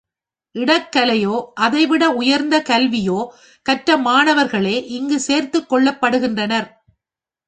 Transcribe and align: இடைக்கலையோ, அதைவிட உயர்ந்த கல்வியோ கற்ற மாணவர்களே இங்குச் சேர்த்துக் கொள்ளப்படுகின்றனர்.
இடைக்கலையோ, 0.55 1.35
அதைவிட 1.55 2.09
உயர்ந்த 2.11 2.55
கல்வியோ 2.69 3.19
கற்ற 3.65 3.97
மாணவர்களே 3.97 4.87
இங்குச் 4.89 5.19
சேர்த்துக் 5.19 5.69
கொள்ளப்படுகின்றனர். 5.73 6.67